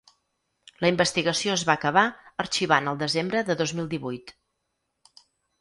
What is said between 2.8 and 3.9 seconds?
el desembre de dos